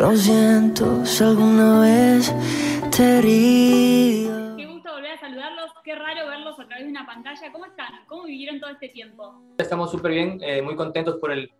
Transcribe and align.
Lo 0.00 0.16
siento 0.16 1.04
si 1.04 1.22
alguna 1.22 1.80
vez 1.80 2.34
te 2.96 3.18
herí. 3.18 4.30
Qué 4.56 4.64
gusto 4.64 4.92
volver 4.94 5.10
a 5.10 5.20
saludarlos, 5.20 5.72
qué 5.84 5.94
raro 5.94 6.26
verlos 6.26 6.58
a 6.58 6.66
través 6.66 6.86
de 6.86 6.90
una 6.90 7.04
pantalla. 7.04 7.52
¿Cómo 7.52 7.66
están? 7.66 7.92
¿Cómo 8.06 8.24
vivieron 8.24 8.58
todo 8.60 8.70
este 8.70 8.88
tiempo? 8.88 9.34
Estamos 9.58 9.90
súper 9.90 10.12
bien, 10.12 10.38
eh, 10.40 10.62
muy 10.62 10.74
contentos 10.74 11.16
por 11.16 11.30
el, 11.30 11.52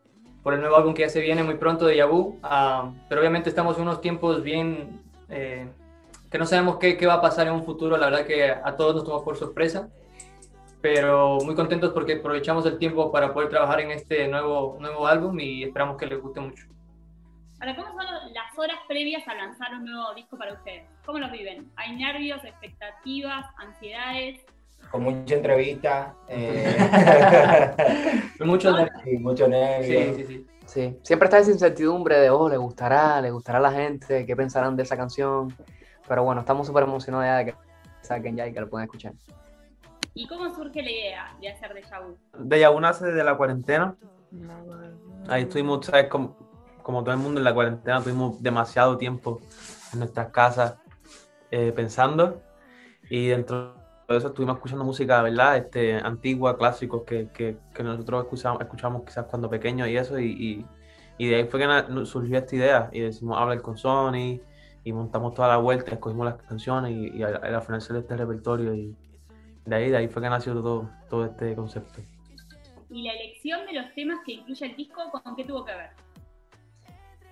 por 0.42 0.54
el 0.54 0.60
nuevo 0.60 0.74
álbum 0.76 0.94
que 0.94 1.02
ya 1.02 1.10
se 1.10 1.20
viene 1.20 1.42
muy 1.42 1.56
pronto 1.56 1.84
de 1.84 1.98
Yabu, 1.98 2.38
ah, 2.42 2.90
pero 3.10 3.20
obviamente 3.20 3.50
estamos 3.50 3.76
en 3.76 3.82
unos 3.82 4.00
tiempos 4.00 4.42
bien 4.42 5.02
eh, 5.28 5.68
que 6.30 6.38
no 6.38 6.46
sabemos 6.46 6.78
qué, 6.78 6.96
qué, 6.96 7.06
va 7.06 7.14
a 7.14 7.20
pasar 7.20 7.46
en 7.46 7.52
un 7.52 7.64
futuro, 7.64 7.98
la 7.98 8.06
verdad 8.06 8.26
que 8.26 8.50
a 8.50 8.74
todos 8.74 8.94
nos 8.94 9.04
tomó 9.04 9.22
por 9.22 9.36
sorpresa, 9.36 9.90
pero 10.80 11.40
muy 11.44 11.54
contentos 11.54 11.92
porque 11.92 12.14
aprovechamos 12.14 12.64
el 12.64 12.78
tiempo 12.78 13.12
para 13.12 13.34
poder 13.34 13.50
trabajar 13.50 13.80
en 13.80 13.90
este 13.90 14.28
nuevo, 14.28 14.78
nuevo 14.80 15.06
álbum 15.06 15.38
y 15.38 15.64
esperamos 15.64 15.98
que 15.98 16.06
les 16.06 16.18
guste 16.18 16.40
mucho. 16.40 16.70
Ahora, 17.60 17.76
¿cómo 17.76 17.88
son 17.88 18.06
las 18.32 18.58
horas 18.58 18.78
previas 18.88 19.26
a 19.28 19.34
lanzar 19.34 19.74
un 19.74 19.84
nuevo 19.84 20.14
disco 20.14 20.38
para 20.38 20.54
ustedes? 20.54 20.84
¿Cómo 21.04 21.18
los 21.18 21.30
viven? 21.30 21.70
¿Hay 21.76 21.94
nervios, 21.94 22.42
expectativas, 22.42 23.44
ansiedades? 23.58 24.40
Con 24.90 25.02
mucha 25.02 25.34
entrevista. 25.34 26.14
Eh... 26.26 26.74
mucho 28.40 28.72
nervios. 28.72 29.02
Sí, 29.04 29.18
mucho 29.18 29.46
nervios. 29.46 30.16
Sí, 30.16 30.24
sí, 30.24 30.26
sí. 30.26 30.46
Sí, 30.64 30.96
siempre 31.02 31.26
está 31.26 31.38
esa 31.38 31.50
incertidumbre 31.50 32.18
de, 32.18 32.30
oh, 32.30 32.48
le 32.48 32.56
gustará, 32.56 33.20
le 33.20 33.30
gustará 33.30 33.58
a 33.58 33.62
la 33.62 33.72
gente, 33.72 34.24
qué 34.24 34.36
pensarán 34.36 34.74
de 34.74 34.84
esa 34.84 34.96
canción. 34.96 35.54
Pero 36.08 36.24
bueno, 36.24 36.40
estamos 36.40 36.66
súper 36.66 36.84
emocionados 36.84 37.26
ya 37.26 37.36
de 37.36 37.44
que 37.46 37.54
saquen 38.00 38.36
ya 38.36 38.46
y 38.46 38.54
que 38.54 38.60
lo 38.60 38.70
puedan 38.70 38.84
escuchar. 38.84 39.12
¿Y 40.14 40.26
cómo 40.26 40.48
surge 40.54 40.82
la 40.82 40.90
idea 40.90 41.36
de 41.40 41.48
hacer 41.50 41.74
Deja 41.74 42.00
Vu? 42.00 42.16
Deja 42.38 42.70
Vu 42.70 42.80
nace 42.80 43.06
de 43.06 43.22
la 43.22 43.36
cuarentena. 43.36 43.96
Ahí 45.28 45.42
estuvimos, 45.42 45.84
¿sabes? 45.84 46.06
Como, 46.06 46.36
como 46.82 47.02
todo 47.02 47.14
el 47.14 47.20
mundo 47.20 47.40
en 47.40 47.44
la 47.44 47.54
cuarentena, 47.54 48.02
tuvimos 48.02 48.42
demasiado 48.42 48.96
tiempo 48.96 49.40
en 49.92 50.00
nuestras 50.00 50.30
casas 50.30 50.76
eh, 51.50 51.72
pensando. 51.74 52.42
Y 53.08 53.28
dentro 53.28 53.74
de 54.08 54.16
eso 54.16 54.28
estuvimos 54.28 54.56
escuchando 54.56 54.84
música, 54.84 55.22
¿verdad? 55.22 55.56
Este, 55.56 55.96
antigua, 55.96 56.56
clásicos 56.56 57.02
que, 57.04 57.28
que, 57.28 57.56
que 57.74 57.82
nosotros 57.82 58.24
escuchamos, 58.24 58.60
escuchamos 58.60 59.02
quizás 59.04 59.26
cuando 59.26 59.48
pequeños 59.48 59.88
y 59.88 59.96
eso. 59.96 60.18
Y, 60.18 60.26
y, 60.26 60.66
y 61.18 61.28
de 61.28 61.36
ahí 61.36 61.44
fue 61.44 61.60
que 61.60 62.06
surgió 62.06 62.38
esta 62.38 62.56
idea. 62.56 62.90
Y 62.92 63.00
decimos, 63.00 63.38
hablar 63.38 63.60
con 63.62 63.76
Sony 63.76 64.40
y 64.84 64.92
montamos 64.92 65.34
toda 65.34 65.48
la 65.48 65.56
vuelta, 65.58 65.92
escogimos 65.92 66.24
las 66.26 66.36
canciones 66.36 66.92
y, 66.92 67.18
y 67.18 67.22
al, 67.22 67.42
al 67.42 67.62
final 67.62 67.80
este 67.80 68.16
repertorio 68.16 68.74
y 68.74 68.96
de 69.66 69.76
ahí, 69.76 69.90
de 69.90 69.96
ahí 69.98 70.08
fue 70.08 70.22
que 70.22 70.30
nació 70.30 70.54
todo, 70.54 70.90
todo 71.08 71.24
este 71.26 71.54
concepto. 71.54 72.00
¿Y 72.88 73.04
la 73.04 73.12
elección 73.12 73.66
de 73.66 73.74
los 73.74 73.94
temas 73.94 74.18
que 74.24 74.32
incluye 74.32 74.66
el 74.66 74.76
disco, 74.76 75.00
con 75.10 75.36
qué 75.36 75.44
tuvo 75.44 75.64
que 75.64 75.72
ver? 75.72 75.90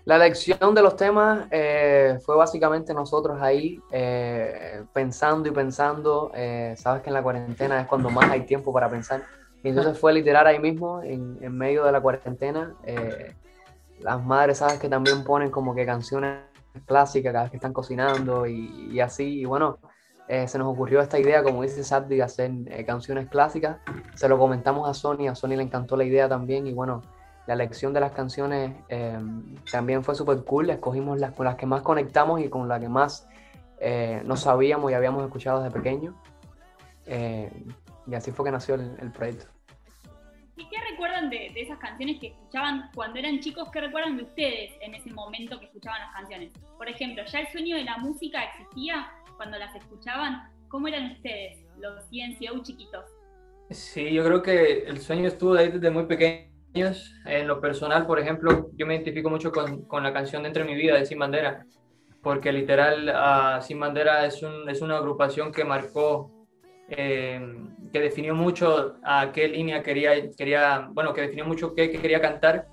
La 0.09 0.17
elección 0.17 0.75
de 0.75 0.81
los 0.81 0.97
temas 0.97 1.48
eh, 1.51 2.19
fue 2.25 2.34
básicamente 2.34 2.95
nosotros 2.95 3.42
ahí 3.42 3.78
eh, 3.91 4.83
pensando 4.91 5.51
y 5.51 5.53
pensando. 5.53 6.33
Eh, 6.34 6.75
sabes 6.78 7.03
que 7.03 7.11
en 7.11 7.14
la 7.14 7.23
cuarentena 7.23 7.83
es 7.83 7.87
cuando 7.87 8.09
más 8.09 8.31
hay 8.31 8.47
tiempo 8.47 8.73
para 8.73 8.89
pensar. 8.89 9.20
Y 9.62 9.69
entonces 9.69 9.98
fue 9.98 10.14
literal 10.14 10.47
ahí 10.47 10.59
mismo, 10.61 11.03
en, 11.03 11.36
en 11.42 11.55
medio 11.55 11.84
de 11.84 11.92
la 11.92 12.01
cuarentena. 12.01 12.75
las 14.01 14.25
madres, 14.25 14.56
sabes 14.56 14.79
que 14.79 14.89
también 14.89 15.25
ponen 15.25 15.51
como 15.51 15.75
que 15.75 15.84
canciones 15.84 16.39
clásicas 16.86 17.31
cada 17.31 17.45
vez 17.45 17.51
que 17.51 17.59
están 17.59 17.75
cocinando 17.75 18.47
y, 18.47 18.89
y 18.91 19.01
así. 19.01 19.41
Y 19.41 19.45
bueno, 19.45 19.79
se 20.27 20.56
nos 20.56 20.73
ocurrió 20.73 21.03
esta 21.03 21.19
idea, 21.19 21.42
como 21.42 21.61
dice 21.61 21.84
Saddi, 21.84 22.23
hacer 22.23 22.51
canciones 22.86 23.29
clásicas. 23.29 23.77
Se 24.14 24.27
lo 24.27 24.39
comentamos 24.39 24.89
a 24.89 24.95
Sony, 24.95 25.29
a 25.29 25.34
Sony 25.34 25.48
le 25.48 25.64
encantó 25.64 25.98
la 25.98 26.05
idea 26.05 26.31
también. 26.31 26.67
Y 26.67 26.73
bueno, 26.73 27.03
la 27.49 27.55
elección 27.55 27.95
de 27.95 28.01
las 28.01 28.13
canciones 28.13 28.73
eh, 28.91 29.19
también 29.73 30.05
fue 30.05 30.15
súper 30.15 30.45
cool. 30.45 30.69
Escogimos 30.69 31.19
las 31.19 31.33
con 31.33 31.47
las 31.47 31.57
que 31.57 31.65
más 31.65 31.81
conectamos 31.81 32.43
y 32.43 32.51
con 32.51 32.69
las 32.69 32.79
que 32.79 32.91
más 32.91 33.27
eh, 33.81 34.21
no 34.27 34.37
sabíamos 34.37 34.91
y 34.91 34.95
habíamos 34.95 35.25
escuchado 35.25 35.63
desde 35.63 35.75
pequeño. 35.75 36.15
Eh, 37.07 37.51
y 38.07 38.14
así 38.14 38.33
fue 38.33 38.45
que 38.45 38.51
nació 38.51 38.75
el, 38.75 38.95
el 39.01 39.11
proyecto. 39.11 39.47
¿Y 40.57 40.69
qué 40.69 40.77
recuerdan 40.91 41.31
de, 41.31 41.51
de, 41.55 41.63
esas 41.63 41.79
canciones 41.79 42.20
que 42.20 42.27
escuchaban 42.27 42.91
cuando 42.95 43.19
eran 43.19 43.41
chicos? 43.41 43.70
¿Qué 43.73 43.81
recuerdan 43.81 44.19
de 44.19 44.25
ustedes 44.25 44.73
en 44.83 44.95
ese 44.95 45.11
momento 45.11 45.58
que 45.58 45.67
escuchaban 45.67 46.03
las 46.03 46.13
canciones? 46.13 46.53
Por 46.77 46.87
ejemplo, 46.87 47.25
¿ya 47.25 47.41
el 47.41 47.48
sueño 47.48 47.77
de 47.77 47.85
la 47.85 47.97
música 47.97 48.45
existía 48.45 49.11
cuando 49.39 49.57
las 49.57 49.75
escuchaban? 49.75 50.51
¿Cómo 50.69 50.87
eran 50.87 51.13
ustedes, 51.13 51.64
los 51.79 52.05
CNCO 52.11 52.63
chiquitos? 52.63 53.07
Sí, 53.70 54.13
yo 54.13 54.23
creo 54.23 54.42
que 54.42 54.83
el 54.83 55.01
sueño 55.01 55.29
estuvo 55.29 55.55
ahí 55.55 55.70
desde 55.70 55.91
muy 55.91 56.05
pequeño 56.05 56.58
en 56.74 57.48
lo 57.48 57.61
personal, 57.61 58.06
por 58.06 58.18
ejemplo, 58.18 58.70
yo 58.77 58.86
me 58.86 58.95
identifico 58.95 59.30
mucho 59.30 59.51
con, 59.51 59.83
con, 59.83 60.02
la 60.02 60.12
canción 60.12 60.42
de 60.42 60.48
Entre 60.48 60.64
mi 60.64 60.74
vida 60.74 60.96
de 60.96 61.06
Sin 61.06 61.18
Bandera, 61.18 61.67
porque 62.23 62.52
literal 62.52 63.08
uh, 63.08 63.62
Sin 63.62 63.80
Bandera 63.80 64.27
es, 64.27 64.42
un, 64.42 64.68
es, 64.68 64.80
una 64.80 64.98
agrupación 64.98 65.51
que 65.52 65.64
marcó, 65.64 66.30
eh, 66.89 67.40
que 67.92 68.01
definió 68.01 68.34
mucho 68.34 68.96
a 69.02 69.33
qué 69.33 69.48
línea 69.48 69.83
quería, 69.83 70.30
quería 70.36 70.89
bueno, 70.92 71.12
que 71.12 71.23
definió 71.23 71.45
mucho 71.45 71.74
qué, 71.74 71.90
qué, 71.90 72.01
quería 72.01 72.20
cantar 72.20 72.67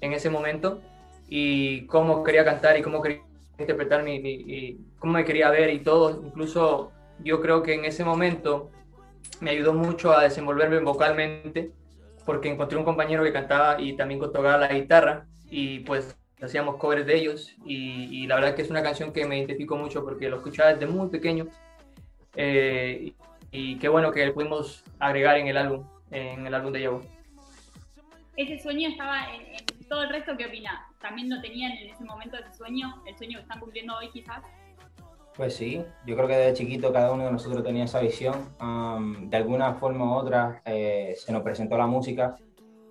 en 0.00 0.12
ese 0.12 0.30
momento 0.30 0.82
y 1.28 1.86
cómo 1.86 2.22
quería 2.22 2.44
cantar 2.44 2.78
y 2.78 2.82
cómo 2.82 3.02
quería 3.02 3.22
interpretar 3.58 4.02
mi, 4.02 4.20
mi 4.20 4.30
y 4.30 4.78
cómo 4.98 5.14
me 5.14 5.24
quería 5.24 5.50
ver 5.50 5.70
y 5.70 5.80
todo. 5.80 6.22
Incluso 6.24 6.92
yo 7.24 7.40
creo 7.40 7.62
que 7.62 7.74
en 7.74 7.84
ese 7.84 8.04
momento 8.04 8.70
me 9.40 9.50
ayudó 9.50 9.72
mucho 9.72 10.12
a 10.12 10.22
desenvolverme 10.22 10.78
vocalmente 10.80 11.72
porque 12.26 12.50
encontré 12.50 12.76
un 12.76 12.84
compañero 12.84 13.22
que 13.22 13.32
cantaba 13.32 13.80
y 13.80 13.94
también 13.94 14.20
tocaba 14.20 14.58
la 14.58 14.68
guitarra 14.68 15.26
y 15.48 15.78
pues 15.80 16.18
hacíamos 16.42 16.76
covers 16.76 17.06
de 17.06 17.16
ellos 17.16 17.54
y, 17.64 18.22
y, 18.22 18.26
la 18.26 18.34
verdad 18.34 18.54
que 18.54 18.62
es 18.62 18.70
una 18.70 18.82
canción 18.82 19.12
que 19.12 19.24
me 19.24 19.38
identifico 19.38 19.76
mucho 19.76 20.04
porque 20.04 20.28
lo 20.28 20.36
escuchaba 20.36 20.74
desde 20.74 20.86
muy 20.86 21.08
pequeño 21.08 21.46
eh, 22.34 23.12
y, 23.50 23.78
qué 23.78 23.88
bueno 23.88 24.12
que 24.12 24.30
pudimos 24.32 24.84
agregar 24.98 25.38
en 25.38 25.46
el 25.46 25.56
álbum, 25.56 25.86
en 26.10 26.46
el 26.46 26.54
álbum 26.54 26.72
de 26.72 26.82
Yago. 26.82 27.02
Ese 28.36 28.58
sueño 28.58 28.90
estaba 28.90 29.34
en, 29.34 29.42
en, 29.54 29.88
todo 29.88 30.02
el 30.02 30.10
resto, 30.10 30.36
¿qué 30.36 30.46
opina? 30.46 30.84
¿También 31.00 31.30
lo 31.30 31.40
tenían 31.40 31.72
en 31.72 31.90
ese 31.90 32.04
momento 32.04 32.36
ese 32.36 32.52
sueño, 32.52 33.02
el 33.06 33.16
sueño 33.16 33.38
que 33.38 33.42
están 33.42 33.60
cumpliendo 33.60 33.96
hoy 33.96 34.10
quizás? 34.10 34.42
Pues 35.36 35.54
sí, 35.54 35.84
yo 36.06 36.16
creo 36.16 36.26
que 36.26 36.36
desde 36.36 36.54
chiquito 36.54 36.92
cada 36.94 37.12
uno 37.12 37.26
de 37.26 37.32
nosotros 37.32 37.62
tenía 37.62 37.84
esa 37.84 38.00
visión. 38.00 38.34
Um, 38.58 39.28
de 39.28 39.36
alguna 39.36 39.74
forma 39.74 40.06
u 40.06 40.14
otra 40.14 40.62
eh, 40.64 41.14
se 41.14 41.30
nos 41.30 41.42
presentó 41.42 41.76
la 41.76 41.86
música 41.86 42.36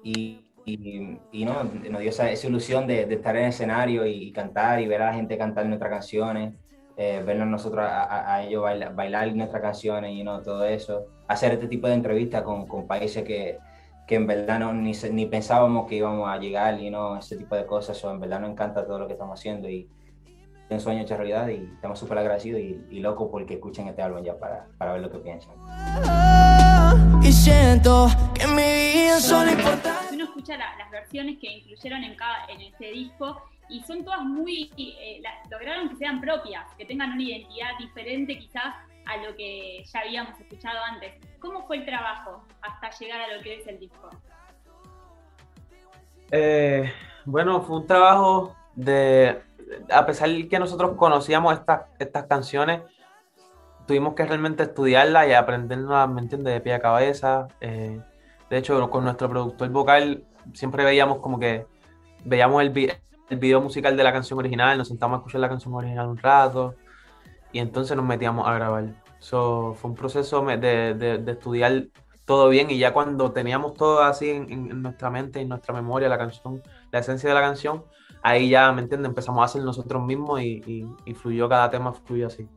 y, 0.04 0.52
y, 0.64 1.18
y 1.32 1.46
no, 1.46 1.64
nos 1.64 2.02
dio 2.02 2.10
esa, 2.12 2.30
esa 2.30 2.48
ilusión 2.48 2.86
de, 2.86 3.08
de, 3.08 3.16
estar 3.16 3.36
en 3.36 3.46
el 3.46 3.50
escenario 3.50 4.06
y, 4.06 4.32
cantar 4.32 4.80
y 4.80 4.86
ver 4.86 5.02
a 5.02 5.08
la 5.08 5.14
gente 5.16 5.40
cantar 5.40 5.66
nuestras 5.66 5.90
canciones, 5.90 6.54
eh, 6.98 7.24
vernos 7.26 7.48
nosotros 7.48 7.84
a, 7.84 8.04
a, 8.04 8.36
a 8.36 8.44
ellos 8.44 8.62
bailar, 8.62 8.94
bailar, 8.94 9.36
nuestras 9.36 9.64
canciones 9.64 10.12
y 10.12 10.24
no 10.24 10.44
todo 10.44 10.66
eso. 10.66 11.08
Hacer 11.28 11.54
este 11.54 11.68
tipo 11.68 11.88
de 11.88 11.96
entrevistas 11.96 12.44
con, 12.44 12.68
con 12.68 12.86
países 12.86 13.24
que, 13.24 13.58
que 14.06 14.16
en 14.16 14.28
verdad 14.28 14.60
no, 14.60 14.72
ni, 14.72 14.92
ni 15.12 15.26
pensábamos 15.26 15.88
que 15.88 15.96
íbamos 15.96 16.30
a 16.30 16.38
llegar 16.38 16.80
y 16.80 16.92
no 16.92 17.18
ese 17.18 17.38
tipo 17.38 17.56
de 17.56 17.66
cosas. 17.66 18.04
O 18.06 18.12
en 18.12 18.20
verdad 18.20 18.40
nos 18.40 18.52
encanta 18.52 18.86
todo 18.86 19.00
lo 19.00 19.08
que 19.08 19.14
estamos 19.14 19.40
haciendo 19.40 19.68
y 19.68 19.90
un 20.70 20.80
sueño 20.80 21.02
hecho 21.02 21.16
realidad 21.16 21.48
y 21.50 21.70
estamos 21.74 22.00
súper 22.00 22.18
agradecidos 22.18 22.60
y, 22.60 22.82
y 22.90 23.00
locos 23.00 23.30
porque 23.32 23.56
escuchen 23.56 23.88
este 23.88 24.02
álbum 24.02 24.24
ya 24.24 24.38
para, 24.38 24.68
para 24.78 24.94
ver 24.94 25.02
lo 25.02 25.12
que 25.12 25.20
piensan. 25.20 25.54
Y 27.22 27.32
siento 27.32 28.08
que 28.34 28.48
mi 28.48 28.64
vida 28.64 29.20
solo 29.20 29.52
importa. 29.52 30.02
Uno 30.12 30.24
escucha 30.24 30.58
la, 30.58 30.76
las 30.78 30.90
versiones 30.90 31.38
que 31.40 31.48
incluyeron 31.48 32.04
en, 32.04 32.16
cada, 32.16 32.46
en 32.46 32.62
este 32.62 32.92
disco 32.92 33.42
y 33.70 33.82
son 33.82 34.04
todas 34.04 34.22
muy, 34.22 34.72
eh, 34.78 35.20
la, 35.22 35.32
lograron 35.50 35.90
que 35.90 35.96
sean 35.98 36.22
propias, 36.22 36.66
que 36.78 36.86
tengan 36.86 37.12
una 37.14 37.22
identidad 37.22 37.70
diferente 37.80 38.38
quizás 38.38 38.76
a 39.06 39.18
lo 39.18 39.36
que 39.36 39.84
ya 39.86 40.00
habíamos 40.00 40.40
escuchado 40.40 40.80
antes. 40.84 41.14
¿Cómo 41.40 41.66
fue 41.68 41.78
el 41.78 41.86
trabajo 41.86 42.44
hasta 42.62 42.90
llegar 42.98 43.22
a 43.22 43.36
lo 43.36 43.44
que 43.44 43.56
es 43.56 43.68
el 43.68 43.80
disco? 43.80 44.10
Eh, 46.32 46.92
bueno, 47.26 47.62
fue 47.62 47.78
un 47.78 47.88
trabajo 47.88 48.56
de 48.76 49.42
a 49.92 50.06
pesar 50.06 50.30
de 50.30 50.48
que 50.48 50.60
nosotros 50.60 50.94
conocíamos 50.98 51.54
estas, 51.54 51.84
estas 52.00 52.26
canciones, 52.26 52.82
tuvimos 53.86 54.16
que 54.16 54.26
realmente 54.26 54.64
estudiarlas 54.64 55.28
y 55.28 55.34
aprenderlas, 55.34 56.10
¿me 56.10 56.22
entiendes?, 56.22 56.54
de 56.54 56.62
pie 56.62 56.74
a 56.74 56.80
cabeza. 56.80 57.48
Eh, 57.62 58.00
de 58.50 58.58
hecho, 58.58 58.90
con 58.90 59.04
nuestro 59.04 59.30
productor 59.30 59.70
vocal 59.70 60.24
siempre 60.54 60.84
veíamos 60.84 61.20
como 61.20 61.40
que 61.40 61.66
veíamos 62.24 62.62
el, 62.62 62.70
video 62.70 63.62
musical 63.62 63.98
de 63.98 64.04
la 64.04 64.14
canción 64.14 64.38
original, 64.38 64.78
nos 64.78 64.88
sentamos 64.88 65.16
a 65.16 65.20
escuchar 65.20 65.42
la 65.42 65.50
canción 65.50 65.74
original 65.74 66.08
un 66.08 66.18
rato 66.18 66.76
y 67.52 67.60
entonces 67.60 67.96
nos 67.98 68.06
metíamos 68.06 68.48
a 68.48 68.54
grabar. 68.54 68.86
So, 69.20 69.74
fue 69.74 69.90
un 69.92 69.96
proceso 69.96 70.46
de, 70.46 70.58
de, 70.58 71.18
de, 71.18 71.32
estudiar 71.32 71.88
todo 72.26 72.50
bien 72.50 72.70
y 72.70 72.78
ya 72.78 72.94
cuando 72.94 73.32
teníamos 73.32 73.74
todo 73.74 74.04
así 74.04 74.30
en, 74.30 74.52
en, 74.52 74.82
nuestra 74.82 75.10
mente, 75.10 75.42
en 75.42 75.50
nuestra 75.50 75.74
memoria, 75.74 76.10
la 76.10 76.18
canción, 76.18 76.62
la 76.92 77.00
esencia 77.00 77.30
de 77.30 77.36
la 77.36 77.42
canción, 77.42 77.84
ahí 78.26 78.50
ya, 78.50 78.72
¿me 78.72 78.82
entiendes? 78.82 79.10
Empezamos 79.10 79.42
a 79.42 79.46
hacer 79.46 79.62
nosotros 79.64 80.04
mismos 80.04 80.42
y, 80.42 80.62
y, 80.66 80.86
y, 81.06 81.14
fluyó 81.14 81.48
cada 81.48 81.70
tema, 81.70 81.94
fluyó 81.94 82.28
así. 82.28 82.48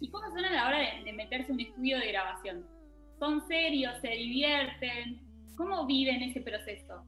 ¿Y 0.00 0.10
cómo 0.10 0.26
son 0.28 0.44
a 0.44 0.50
la 0.50 0.66
hora 0.68 0.78
de, 0.78 1.04
de 1.04 1.12
meterse 1.12 1.48
en 1.48 1.54
un 1.54 1.60
estudio 1.60 1.98
de 1.98 2.08
grabación? 2.12 2.66
¿Son 3.18 3.46
serios? 3.46 3.92
¿Se 4.00 4.08
divierten? 4.08 5.20
¿Cómo 5.56 5.86
viven 5.86 6.22
ese 6.22 6.40
proceso? 6.40 7.04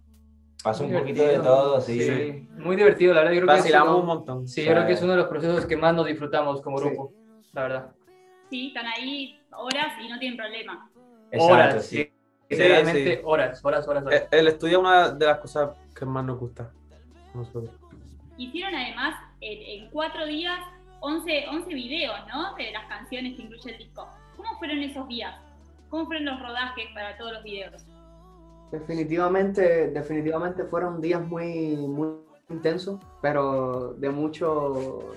Pasa 0.62 0.84
un 0.84 0.92
poquito 0.92 1.24
de 1.26 1.38
todo, 1.38 1.80
sí. 1.80 2.00
Sí, 2.00 2.48
muy 2.58 2.76
divertido, 2.76 3.12
la 3.14 3.20
verdad. 3.22 3.34
Yo 3.34 3.40
creo 3.40 3.54
que 3.54 3.60
Vacilamos 3.60 3.90
uno- 3.94 4.00
un 4.00 4.06
montón. 4.06 4.46
Sí, 4.46 4.64
yo 4.64 4.70
creo 4.72 4.86
que 4.86 4.92
es 4.92 5.02
uno 5.02 5.12
de 5.12 5.18
los 5.18 5.26
procesos 5.26 5.66
que 5.66 5.76
más 5.76 5.94
nos 5.94 6.06
disfrutamos 6.06 6.60
como 6.62 6.78
Sí. 6.78 6.84
grupo, 6.84 7.12
la 7.52 7.62
verdad. 7.62 7.92
Sí, 8.50 8.68
están 8.68 8.86
ahí 8.86 9.40
horas 9.56 9.94
y 10.00 10.08
no 10.08 10.18
tienen 10.20 10.36
problema. 10.36 10.88
Exacto, 11.32 11.54
horas, 11.54 11.84
sí. 11.86 11.96
sí. 11.96 12.02
Sí, 12.50 12.58
Literalmente 12.58 13.16
sí. 13.16 13.20
horas, 13.24 13.64
horas, 13.64 13.88
horas, 13.88 14.04
horas. 14.04 14.20
Eh, 14.20 14.28
El 14.30 14.46
estudio 14.48 14.76
es 14.78 14.84
una 14.84 15.08
de 15.08 15.24
las 15.26 15.38
cosas 15.38 15.70
que 15.98 16.04
más 16.04 16.22
nos 16.24 16.38
gusta. 16.38 16.70
Nosotros. 17.34 17.70
Hicieron 18.36 18.74
además 18.74 19.14
en, 19.40 19.82
en 19.84 19.90
cuatro 19.90 20.26
días 20.26 20.58
11, 21.00 21.46
11 21.50 21.74
videos, 21.74 22.16
¿no? 22.32 22.54
De 22.54 22.70
las 22.70 22.86
canciones 22.86 23.36
que 23.36 23.42
incluye 23.42 23.72
el 23.72 23.78
disco. 23.78 24.08
¿Cómo 24.36 24.56
fueron 24.58 24.78
esos 24.78 25.06
días? 25.08 25.34
¿Cómo 25.90 26.06
fueron 26.06 26.24
los 26.26 26.40
rodajes 26.40 26.86
para 26.94 27.16
todos 27.18 27.32
los 27.32 27.42
videos? 27.42 27.84
Definitivamente, 28.70 29.90
definitivamente 29.90 30.64
fueron 30.64 31.00
días 31.00 31.20
muy, 31.26 31.76
muy 31.76 32.08
intensos, 32.48 33.00
pero 33.20 33.94
de 33.94 34.08
mucho, 34.10 35.14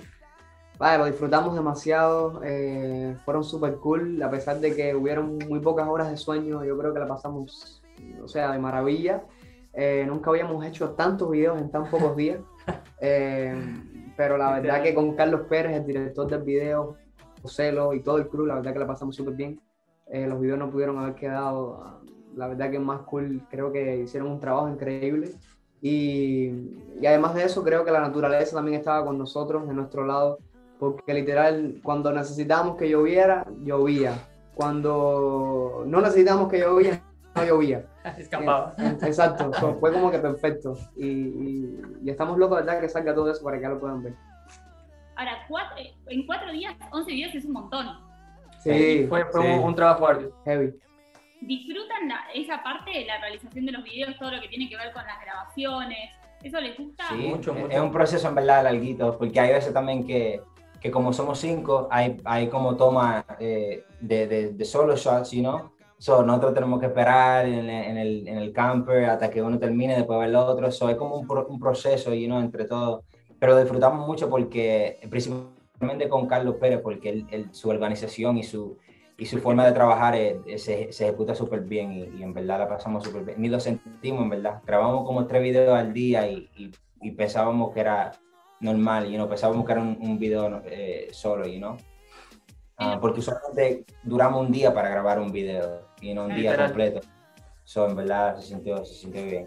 vaya, 0.78 0.98
lo 0.98 1.06
disfrutamos 1.06 1.54
demasiado, 1.54 2.42
eh, 2.44 3.16
fueron 3.24 3.44
súper 3.44 3.76
cool, 3.76 4.22
a 4.22 4.30
pesar 4.30 4.60
de 4.60 4.74
que 4.74 4.94
hubieron 4.94 5.38
muy 5.48 5.60
pocas 5.60 5.88
horas 5.88 6.10
de 6.10 6.16
sueño, 6.16 6.64
yo 6.64 6.76
creo 6.76 6.92
que 6.92 7.00
la 7.00 7.08
pasamos, 7.08 7.82
o 8.22 8.28
sea, 8.28 8.52
de 8.52 8.58
maravilla. 8.58 9.22
Eh, 9.78 10.04
nunca 10.06 10.30
habíamos 10.30 10.64
hecho 10.64 10.90
tantos 10.92 11.30
videos 11.30 11.60
en 11.60 11.70
tan 11.70 11.90
pocos 11.90 12.16
días, 12.16 12.40
eh, 13.00 13.54
pero 14.16 14.38
la 14.38 14.58
verdad 14.58 14.82
que 14.82 14.94
con 14.94 15.14
Carlos 15.14 15.42
Pérez, 15.50 15.76
el 15.76 15.86
director 15.86 16.26
del 16.28 16.42
video, 16.42 16.96
Joselo 17.42 17.92
y 17.92 18.02
todo 18.02 18.16
el 18.16 18.26
crew, 18.26 18.46
la 18.46 18.54
verdad 18.54 18.72
que 18.72 18.78
la 18.78 18.86
pasamos 18.86 19.14
súper 19.14 19.34
bien. 19.34 19.60
Eh, 20.06 20.26
los 20.26 20.40
videos 20.40 20.58
no 20.58 20.70
pudieron 20.70 20.98
haber 20.98 21.14
quedado, 21.14 21.82
ah, 21.84 22.00
la 22.34 22.48
verdad 22.48 22.70
que 22.70 22.78
más 22.78 23.02
cool, 23.02 23.42
creo 23.50 23.70
que 23.70 23.98
hicieron 23.98 24.30
un 24.30 24.40
trabajo 24.40 24.70
increíble. 24.70 25.32
Y, 25.82 26.46
y 26.98 27.06
además 27.06 27.34
de 27.34 27.44
eso, 27.44 27.62
creo 27.62 27.84
que 27.84 27.90
la 27.90 28.00
naturaleza 28.00 28.56
también 28.56 28.78
estaba 28.78 29.04
con 29.04 29.18
nosotros, 29.18 29.68
de 29.68 29.74
nuestro 29.74 30.06
lado, 30.06 30.38
porque 30.78 31.12
literal, 31.12 31.80
cuando 31.82 32.10
necesitábamos 32.12 32.78
que 32.78 32.88
lloviera, 32.88 33.46
llovía. 33.62 34.14
Cuando 34.54 35.84
no 35.86 36.00
necesitábamos 36.00 36.50
que 36.50 36.60
lloviera, 36.60 37.02
no 37.36 37.44
llovía. 37.44 37.84
Escapaba. 38.18 38.74
Eh, 38.78 38.96
Exacto, 39.02 39.50
fue 39.80 39.92
como 39.92 40.10
que 40.10 40.18
perfecto. 40.18 40.74
Y, 40.96 41.06
y- 41.06 41.80
y 42.04 42.10
estamos 42.10 42.38
locos, 42.38 42.58
¿verdad? 42.58 42.80
Que 42.80 42.88
salga 42.88 43.14
todo 43.14 43.30
eso 43.30 43.42
para 43.44 43.56
que 43.58 43.62
ya 43.62 43.68
lo 43.68 43.78
puedan 43.80 44.02
ver. 44.02 44.14
Ahora, 45.16 45.44
cuatro- 45.48 45.78
eh, 45.78 45.94
en 46.08 46.26
cuatro 46.26 46.50
días, 46.52 46.74
11 46.92 47.10
videos 47.10 47.34
es 47.34 47.44
un 47.44 47.52
montón. 47.52 47.86
Sí, 48.62 49.06
Fue, 49.08 49.24
fue 49.26 49.42
Sí. 49.42 49.48
Un, 49.48 49.64
un 49.64 49.74
trabajo 49.74 50.06
arduo. 50.06 50.30
heavy. 50.44 50.74
¿Disfrutan 51.40 52.08
la- 52.08 52.24
esa 52.34 52.62
parte 52.62 52.90
de 52.90 53.04
la 53.04 53.20
realización 53.20 53.66
de 53.66 53.72
los 53.72 53.84
videos, 53.84 54.16
todo 54.18 54.30
lo 54.32 54.40
que 54.40 54.48
tiene 54.48 54.68
que 54.68 54.76
ver 54.76 54.92
con 54.92 55.04
las 55.06 55.20
grabaciones? 55.22 56.10
¿Eso 56.42 56.60
les 56.60 56.76
gusta? 56.76 57.04
Sí, 57.08 57.14
Mucho, 57.28 57.52
es- 57.54 57.60
mucho. 57.60 57.72
es 57.74 57.80
un 57.80 57.92
proceso 57.92 58.28
en 58.28 58.34
verdad 58.34 58.64
larguito, 58.64 59.16
porque 59.18 59.38
hay 59.40 59.52
veces 59.52 59.72
también 59.72 60.06
que, 60.06 60.40
que 60.80 60.90
como 60.90 61.12
somos 61.12 61.38
cinco, 61.38 61.88
hay, 61.90 62.20
hay 62.24 62.48
como 62.48 62.76
toma 62.76 63.24
eh, 63.38 63.84
de, 64.00 64.26
de, 64.26 64.52
de 64.52 64.64
solo 64.64 64.96
shots, 64.96 65.30
you 65.32 65.40
know? 65.40 65.70
So, 65.98 66.22
nosotros 66.22 66.52
tenemos 66.54 66.78
que 66.78 66.86
esperar 66.86 67.46
en 67.46 67.54
el, 67.54 67.70
en, 67.70 67.96
el, 67.96 68.28
en 68.28 68.38
el 68.38 68.52
camper 68.52 69.06
hasta 69.06 69.30
que 69.30 69.40
uno 69.42 69.58
termine, 69.58 69.96
después 69.96 70.18
ver 70.18 70.28
el 70.28 70.36
otro. 70.36 70.70
So, 70.70 70.88
es 70.90 70.96
como 70.96 71.16
un, 71.16 71.26
pro- 71.26 71.46
un 71.48 71.58
proceso, 71.58 72.12
you 72.12 72.26
know, 72.26 72.38
entre 72.40 72.66
todos. 72.66 73.02
Pero 73.38 73.52
lo 73.54 73.60
disfrutamos 73.60 74.06
mucho 74.06 74.28
porque, 74.28 74.98
principalmente 75.08 76.08
con 76.08 76.26
Carlos 76.26 76.56
Pérez, 76.60 76.80
porque 76.82 77.08
él- 77.08 77.26
él- 77.30 77.48
su 77.52 77.70
organización 77.70 78.36
y 78.36 78.42
su, 78.42 78.76
y 79.16 79.24
su 79.24 79.38
forma 79.38 79.64
de 79.64 79.72
trabajar 79.72 80.14
eh, 80.16 80.40
eh, 80.46 80.58
se, 80.58 80.92
se 80.92 81.04
ejecuta 81.08 81.34
súper 81.34 81.60
bien 81.62 81.92
y, 81.92 82.18
y 82.18 82.22
en 82.22 82.34
verdad 82.34 82.58
la 82.58 82.68
pasamos 82.68 83.02
súper 83.02 83.24
bien. 83.24 83.40
Ni 83.40 83.48
lo 83.48 83.58
sentimos, 83.58 84.22
en 84.22 84.28
verdad. 84.30 84.60
Grabamos 84.66 85.06
como 85.06 85.26
tres 85.26 85.42
videos 85.42 85.78
al 85.78 85.92
día 85.94 86.30
y, 86.30 86.50
y, 86.56 86.70
y 87.00 87.10
pensábamos 87.12 87.72
que 87.72 87.80
era 87.80 88.12
normal, 88.60 89.12
y 89.12 89.16
no 89.16 89.28
pensábamos 89.28 89.64
que 89.64 89.72
era 89.72 89.80
un, 89.80 89.98
un 90.00 90.18
video 90.18 90.62
eh, 90.66 91.08
solo, 91.12 91.46
you 91.46 91.58
know? 91.58 91.76
Ah, 92.78 92.98
porque 93.00 93.20
usualmente 93.20 93.86
duramos 94.02 94.42
un 94.42 94.52
día 94.52 94.74
para 94.74 94.90
grabar 94.90 95.18
un 95.18 95.32
video, 95.32 95.85
y 96.00 96.14
no 96.14 96.24
un 96.24 96.34
día 96.34 96.56
completo. 96.56 97.00
So, 97.64 97.88
en 97.88 97.96
verdad 97.96 98.36
se 98.36 98.48
sintió, 98.48 98.84
se 98.84 98.94
sintió 98.94 99.24
bien. 99.24 99.44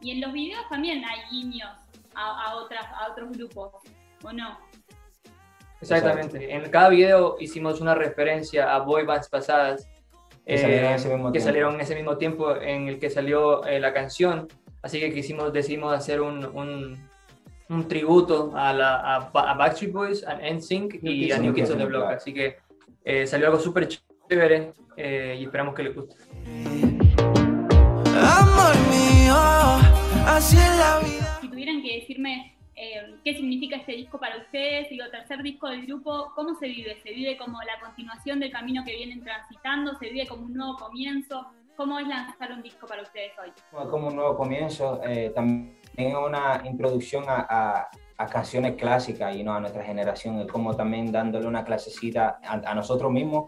Y 0.00 0.12
en 0.12 0.20
los 0.20 0.32
videos 0.32 0.62
también 0.70 1.04
hay 1.04 1.20
guiños 1.30 1.70
a, 2.14 2.50
a 2.50 2.56
otras, 2.56 2.84
a 2.94 3.10
otros 3.12 3.30
grupos, 3.36 3.72
¿o 4.24 4.32
no? 4.32 4.58
Exactamente. 5.80 6.52
En 6.54 6.70
cada 6.70 6.88
video 6.88 7.36
hicimos 7.40 7.80
una 7.80 7.94
referencia 7.94 8.74
a 8.74 8.78
boy 8.80 9.04
bands 9.04 9.28
pasadas 9.28 9.88
Que 10.46 10.56
salieron 10.58 10.86
en 10.86 10.92
eh, 10.92 10.94
ese 10.94 11.08
mismo 11.08 11.26
que 11.26 11.32
tiempo. 11.32 11.46
salieron 11.46 11.74
en 11.74 11.80
ese 11.80 11.94
mismo 11.94 12.16
tiempo 12.18 12.56
en 12.56 12.88
el 12.88 12.98
que 12.98 13.10
salió 13.10 13.64
eh, 13.64 13.80
la 13.80 13.92
canción. 13.92 14.48
Así 14.82 14.98
que 15.00 15.12
quisimos, 15.12 15.52
decidimos 15.52 15.92
hacer 15.94 16.20
un, 16.20 16.44
un, 16.44 17.08
un 17.68 17.88
tributo 17.88 18.52
a, 18.54 18.72
la, 18.72 18.96
a, 18.96 19.16
a 19.32 19.54
Backstreet 19.54 19.92
Boys, 19.92 20.24
a 20.26 20.34
NSYNC 20.36 21.02
New 21.02 21.12
y 21.12 21.20
Kids 21.28 21.32
a 21.32 21.36
on 21.36 21.42
New 21.42 21.52
the 21.54 21.60
Kids 21.60 21.70
on 21.70 21.78
the 21.78 21.84
Block. 21.84 22.10
Así 22.10 22.32
que 22.34 22.56
eh, 23.04 23.26
salió 23.26 23.46
algo 23.48 23.58
súper 23.60 23.86
chévere 24.32 24.72
eh, 24.96 25.36
y 25.40 25.44
esperamos 25.44 25.74
que 25.74 25.82
les 25.82 25.94
guste. 25.94 26.16
Amor 28.16 28.74
mío, 28.88 29.34
así 30.26 30.56
es 30.56 30.76
la 30.78 31.00
vida. 31.00 31.38
Si 31.42 31.48
tuvieran 31.50 31.82
que 31.82 31.96
decirme 32.00 32.56
eh, 32.74 33.16
qué 33.24 33.34
significa 33.34 33.76
este 33.76 33.92
disco 33.92 34.18
para 34.18 34.38
ustedes, 34.38 34.88
digo, 34.88 35.04
tercer 35.10 35.42
disco 35.42 35.68
del 35.68 35.84
grupo, 35.86 36.32
¿cómo 36.34 36.54
se 36.54 36.66
vive? 36.66 36.96
¿Se 37.02 37.10
vive 37.12 37.36
como 37.36 37.58
la 37.62 37.78
continuación 37.84 38.40
del 38.40 38.50
camino 38.50 38.82
que 38.86 38.96
vienen 38.96 39.22
transitando? 39.22 39.94
¿Se 39.98 40.08
vive 40.08 40.26
como 40.26 40.46
un 40.46 40.54
nuevo 40.54 40.76
comienzo? 40.78 41.46
¿Cómo 41.76 41.98
es 41.98 42.06
lanzar 42.08 42.52
un 42.52 42.62
disco 42.62 42.86
para 42.86 43.02
ustedes 43.02 43.32
hoy? 43.42 43.52
Como- 43.70 43.90
como 43.90 44.06
un 44.08 44.16
nuevo 44.16 44.36
comienzo, 44.36 45.00
eh, 45.04 45.30
también 45.34 45.78
es 45.96 46.14
una 46.14 46.62
introducción 46.64 47.24
a, 47.28 47.46
a- 47.48 47.90
a 48.22 48.26
canciones 48.26 48.76
clásicas 48.76 49.34
y 49.36 49.42
no 49.42 49.52
a 49.54 49.60
nuestra 49.60 49.82
generación, 49.82 50.40
es 50.40 50.46
como 50.46 50.74
también 50.76 51.10
dándole 51.10 51.46
una 51.46 51.64
clasecita 51.64 52.38
a, 52.44 52.70
a 52.70 52.74
nosotros 52.74 53.10
mismos 53.10 53.46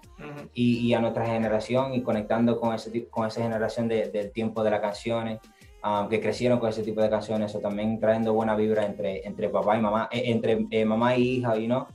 y, 0.53 0.79
y 0.87 0.95
a 0.95 1.01
nuestra 1.01 1.25
generación 1.27 1.95
y 1.95 2.03
conectando 2.03 2.59
con, 2.59 2.75
ese, 2.75 3.09
con 3.09 3.27
esa 3.27 3.43
generación 3.43 3.89
de- 3.89 4.11
del 4.11 4.33
tiempo 4.33 4.63
de 4.65 4.71
las 4.71 4.81
canciones, 4.81 5.39
um, 5.85 6.09
que 6.09 6.21
crecieron 6.21 6.59
con 6.59 6.69
ese 6.71 6.83
tipo 6.83 7.01
de 7.01 7.11
canciones, 7.11 7.55
o 7.55 7.61
también 7.61 7.99
trayendo 8.01 8.33
buena 8.33 8.55
vibra 8.57 8.85
entre, 8.85 9.27
entre 9.27 9.49
papá 9.49 9.77
y 9.77 9.81
mamá, 9.81 10.09
eh, 10.11 10.23
entre 10.27 10.67
eh, 10.71 10.85
mamá 10.85 11.17
y 11.17 11.39
hija, 11.39 11.57
you 11.57 11.67
know? 11.67 11.87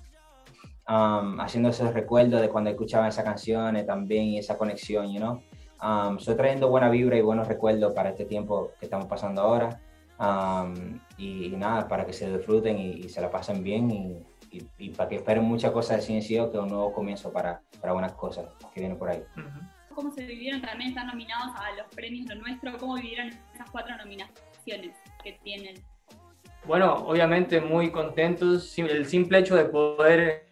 um, 0.87 1.39
haciendo 1.39 1.69
esos 1.69 1.93
recuerdos 1.93 2.41
de 2.41 2.49
cuando 2.49 2.69
escuchaban 2.71 3.09
esas 3.09 3.23
canciones 3.23 3.85
también 3.85 4.23
y 4.25 4.39
esa 4.39 4.57
conexión, 4.57 5.11
you 5.11 5.19
know? 5.19 5.41
Um, 5.81 6.17
estoy 6.17 6.35
trayendo 6.35 6.67
buena 6.69 6.89
vibra 6.89 7.15
y 7.17 7.21
buenos 7.21 7.47
recuerdos 7.47 7.93
para 7.93 8.09
este 8.09 8.25
tiempo 8.25 8.71
que 8.79 8.85
estamos 8.85 9.05
pasando 9.07 9.41
ahora. 9.41 9.79
Um, 10.19 10.99
y, 11.17 11.45
y 11.45 11.49
nada, 11.55 11.87
para 11.87 12.05
que 12.05 12.11
se 12.13 12.29
disfruten 12.35 12.77
y, 12.77 12.91
y 12.91 13.09
se 13.09 13.21
la 13.21 13.31
pasen 13.31 13.63
bien 13.63 13.89
y, 13.89 14.17
y- 14.51 14.67
y 14.77 14.89
para 14.89 15.07
que 15.07 15.15
esperen 15.15 15.43
muchas 15.45 15.71
cosas 15.71 15.97
de 15.97 16.01
Ciencio, 16.03 16.51
que 16.51 16.57
es 16.57 16.63
un 16.63 16.69
nuevo 16.69 16.91
comienzo 16.91 17.31
para, 17.31 17.61
para 17.79 17.93
buenas 17.93 18.11
cosas 18.13 18.45
que 18.73 18.81
vienen 18.81 18.97
por 18.97 19.09
ahí. 19.09 19.23
Ujú. 19.37 19.95
¿Cómo 19.95 20.11
se 20.11 20.25
vivieron? 20.25 20.61
También 20.61 20.89
están 20.89 21.07
nominados 21.07 21.53
a 21.55 21.71
los 21.77 21.87
premios 21.95 22.27
Lo 22.27 22.35
Nuestro. 22.35 22.77
¿Cómo 22.77 22.95
vivieron 22.95 23.27
esas 23.53 23.69
cuatro 23.71 23.95
nominaciones 23.97 24.95
que 25.23 25.33
tienen? 25.43 25.75
Bueno, 26.65 26.93
obviamente 27.07 27.61
muy 27.61 27.89
contentos. 27.91 28.77
El 28.77 29.05
simple 29.05 29.39
hecho 29.39 29.55
de 29.55 29.65
poder 29.65 30.47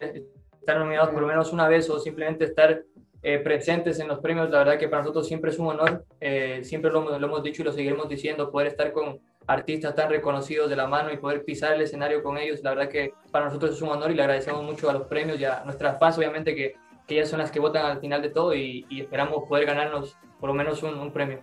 estar 0.60 0.78
nominados 0.78 1.10
por 1.10 1.20
lo 1.20 1.26
menos 1.28 1.52
una 1.52 1.68
vez 1.68 1.88
o 1.90 1.98
simplemente 1.98 2.44
estar 2.44 2.82
eh, 3.22 3.38
presentes 3.38 3.98
en 4.00 4.08
los 4.08 4.18
premios, 4.20 4.48
la 4.50 4.58
verdad 4.58 4.78
que 4.78 4.88
para 4.88 5.02
nosotros 5.02 5.26
siempre 5.28 5.50
es 5.50 5.58
un 5.58 5.66
honor. 5.68 6.04
Eh, 6.20 6.60
siempre 6.64 6.90
lo, 6.90 7.00
hemos- 7.00 7.20
lo 7.20 7.26
hemos 7.26 7.42
dicho 7.42 7.60
y 7.62 7.64
lo 7.66 7.72
seguiremos 7.72 8.08
diciendo, 8.08 8.50
poder 8.50 8.68
estar 8.68 8.92
con 8.92 9.18
artistas 9.48 9.94
tan 9.94 10.10
reconocidos 10.10 10.70
de 10.70 10.76
la 10.76 10.86
mano 10.86 11.10
y 11.10 11.16
poder 11.16 11.44
pisar 11.44 11.72
el 11.72 11.80
escenario 11.80 12.22
con 12.22 12.38
ellos, 12.38 12.62
la 12.62 12.70
verdad 12.74 12.88
que 12.90 13.14
para 13.32 13.46
nosotros 13.46 13.74
es 13.74 13.82
un 13.82 13.88
honor 13.88 14.10
y 14.10 14.14
le 14.14 14.22
agradecemos 14.22 14.62
mucho 14.62 14.88
a 14.88 14.92
los 14.92 15.06
premios 15.08 15.40
y 15.40 15.44
a 15.44 15.62
nuestras 15.64 15.98
fans, 15.98 16.18
obviamente, 16.18 16.54
que, 16.54 16.76
que 17.06 17.14
ellas 17.14 17.30
son 17.30 17.38
las 17.40 17.50
que 17.50 17.58
votan 17.58 17.86
al 17.86 17.98
final 17.98 18.22
de 18.22 18.28
todo 18.28 18.54
y, 18.54 18.86
y 18.90 19.00
esperamos 19.00 19.48
poder 19.48 19.64
ganarnos 19.66 20.16
por 20.38 20.50
lo 20.50 20.54
menos 20.54 20.82
un, 20.82 20.98
un 20.98 21.12
premio. 21.12 21.42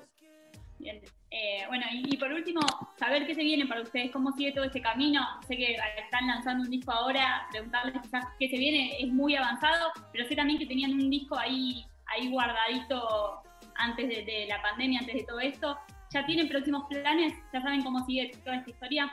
Bien. 0.77 1.01
Eh, 1.31 1.63
bueno, 1.67 1.83
y, 1.91 2.13
y 2.13 2.17
por 2.17 2.31
último, 2.31 2.61
saber 2.97 3.25
qué 3.25 3.35
se 3.35 3.41
viene 3.41 3.65
para 3.65 3.81
ustedes, 3.81 4.11
cómo 4.11 4.31
sigue 4.33 4.53
todo 4.53 4.63
este 4.63 4.81
camino. 4.81 5.21
Sé 5.47 5.57
que 5.57 5.75
están 5.97 6.27
lanzando 6.27 6.63
un 6.63 6.69
disco 6.69 6.91
ahora, 6.91 7.47
preguntarles 7.51 8.01
quizás 8.03 8.23
qué 8.39 8.47
se 8.47 8.57
viene 8.57 9.01
es 9.01 9.11
muy 9.11 9.35
avanzado, 9.35 9.91
pero 10.13 10.25
sé 10.27 10.35
también 10.35 10.59
que 10.59 10.65
tenían 10.65 10.93
un 10.93 11.09
disco 11.09 11.37
ahí, 11.37 11.83
ahí 12.05 12.29
guardadito 12.29 13.41
antes 13.75 14.07
de, 14.07 14.23
de 14.23 14.45
la 14.47 14.61
pandemia, 14.61 14.99
antes 14.99 15.15
de 15.15 15.23
todo 15.23 15.39
esto. 15.39 15.77
¿Ya 16.11 16.25
tienen 16.25 16.47
próximos 16.47 16.83
planes? 16.89 17.33
¿Ya 17.53 17.61
saben 17.61 17.83
cómo 17.83 18.05
sigue 18.05 18.31
toda 18.43 18.57
esta 18.57 18.69
historia? 18.69 19.11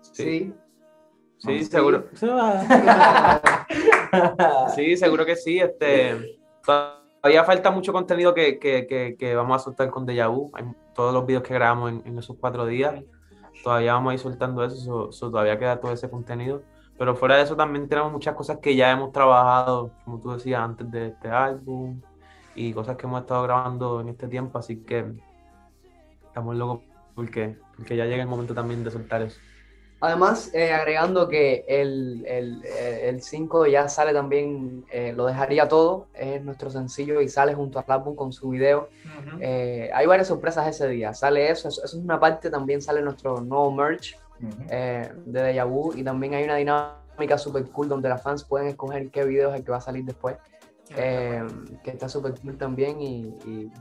Sí. 0.00 0.52
Sí, 1.38 1.64
seguro. 1.64 2.06
Sí, 4.74 4.96
seguro 4.96 5.26
que 5.26 5.36
sí. 5.36 5.58
Este, 5.58 6.38
todavía 6.64 7.44
falta 7.44 7.70
mucho 7.70 7.92
contenido 7.92 8.32
que, 8.34 8.58
que, 8.58 8.86
que, 8.86 9.16
que 9.18 9.34
vamos 9.34 9.60
a 9.60 9.64
soltar 9.64 9.90
con 9.90 10.06
Deja 10.06 10.28
Vu. 10.28 10.50
Hay 10.54 10.64
todos 10.94 11.12
los 11.12 11.26
videos 11.26 11.42
que 11.42 11.54
grabamos 11.54 11.90
en, 11.90 12.02
en 12.06 12.18
esos 12.18 12.36
cuatro 12.40 12.64
días. 12.66 13.02
Todavía 13.62 13.94
vamos 13.94 14.10
a 14.12 14.14
ir 14.14 14.20
soltando 14.20 14.64
eso, 14.64 14.76
so- 14.76 15.12
so 15.12 15.30
todavía 15.30 15.58
queda 15.58 15.80
todo 15.80 15.92
ese 15.92 16.08
contenido. 16.08 16.62
Pero 16.98 17.14
fuera 17.14 17.36
de 17.36 17.42
eso 17.42 17.56
también 17.56 17.88
tenemos 17.88 18.12
muchas 18.12 18.34
cosas 18.34 18.58
que 18.58 18.74
ya 18.74 18.90
hemos 18.90 19.12
trabajado, 19.12 19.90
como 20.04 20.18
tú 20.20 20.30
decías, 20.32 20.60
antes 20.60 20.90
de 20.90 21.08
este 21.08 21.28
álbum 21.28 22.00
y 22.54 22.72
cosas 22.72 22.96
que 22.96 23.06
hemos 23.06 23.20
estado 23.20 23.42
grabando 23.42 24.00
en 24.00 24.08
este 24.08 24.28
tiempo. 24.28 24.58
Así 24.58 24.82
que 24.84 25.12
estamos 26.36 26.54
locos 26.54 26.80
porque, 27.14 27.56
porque 27.74 27.96
ya 27.96 28.04
llega 28.04 28.22
el 28.22 28.28
momento 28.28 28.54
también 28.54 28.84
de 28.84 28.90
soltar 28.90 29.22
eso. 29.22 29.40
Además, 30.00 30.50
eh, 30.52 30.70
agregando 30.70 31.26
que 31.26 31.64
el, 31.66 32.22
el, 32.26 32.62
eh, 32.62 33.08
el 33.08 33.22
5 33.22 33.66
ya 33.66 33.88
sale 33.88 34.12
también, 34.12 34.84
eh, 34.92 35.14
lo 35.16 35.24
dejaría 35.24 35.66
todo, 35.66 36.08
es 36.12 36.44
nuestro 36.44 36.68
sencillo 36.68 37.22
y 37.22 37.30
sale 37.30 37.54
junto 37.54 37.78
al 37.78 37.86
álbum 37.88 38.14
con 38.14 38.34
su 38.34 38.50
video. 38.50 38.90
Ujú. 39.06 39.38
Eh, 39.40 39.90
hay 39.94 40.06
varias 40.06 40.28
sorpresas 40.28 40.68
ese 40.68 40.86
día, 40.88 41.14
sale 41.14 41.50
eso, 41.50 41.68
eso, 41.68 41.82
eso 41.82 41.96
es 41.96 42.04
una 42.04 42.20
parte, 42.20 42.50
también 42.50 42.82
sale 42.82 43.00
nuestro 43.00 43.40
nuevo 43.40 43.72
merch 43.72 44.14
Ujú. 44.38 44.66
eh, 44.68 45.10
de 45.24 45.42
Deja 45.42 45.64
Vu 45.64 45.94
y 45.96 46.04
también 46.04 46.34
hay 46.34 46.44
una 46.44 46.56
dinámica 46.56 47.38
super 47.38 47.64
cool 47.70 47.88
donde 47.88 48.10
las 48.10 48.22
fans 48.22 48.44
pueden 48.44 48.68
escoger 48.68 49.10
qué 49.10 49.24
video 49.24 49.48
es 49.48 49.56
el 49.56 49.64
que 49.64 49.70
va 49.70 49.78
a 49.78 49.80
salir 49.80 50.04
después, 50.04 50.36
eh, 50.98 51.42
que 51.82 51.92
está 51.92 52.10
super 52.10 52.34
cool 52.42 52.58
también 52.58 53.00
y, 53.00 53.22
y, 53.46 53.72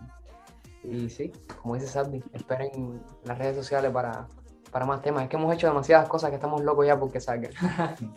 y 0.92 1.10
sí, 1.10 1.32
como 1.62 1.76
dice 1.76 1.88
Sadie, 1.88 2.24
esperen 2.34 3.02
las 3.24 3.38
redes 3.38 3.56
sociales 3.56 3.92
para, 3.92 4.28
para 4.72 4.86
más 4.86 5.02
temas. 5.02 5.24
Es 5.24 5.30
que 5.30 5.36
hemos 5.38 5.54
hecho 5.54 5.68
demasiadas 5.68 6.08
cosas 6.08 6.30
que 6.30 6.36
estamos 6.36 6.62
locos 6.62 6.86
ya 6.86 7.00
porque 7.00 7.20
salgan. 7.20 7.52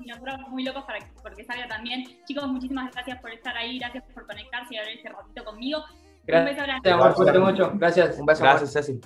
Y 0.00 0.06
nosotros 0.06 0.40
muy 0.48 0.64
locos 0.64 0.82
para 0.84 0.98
porque 1.22 1.44
salga 1.44 1.68
también. 1.68 2.04
Chicos, 2.26 2.46
muchísimas 2.48 2.92
gracias 2.92 3.20
por 3.20 3.30
estar 3.30 3.56
ahí, 3.56 3.78
gracias 3.78 4.02
por 4.12 4.26
conectarse 4.26 4.74
y 4.74 4.76
hablar 4.78 4.92
este 4.96 5.08
ratito 5.08 5.44
conmigo. 5.44 5.78
Un 5.78 6.26
Gracias, 6.26 6.56
beso 6.56 6.66
grande. 6.66 6.90
amor, 6.90 7.14
cuídate 7.14 7.38
mucho. 7.38 7.72
Gracias. 7.74 8.18
Un 8.18 8.26
beso. 8.26 8.42
Gracias, 8.42 8.72
Ceci. 8.72 9.00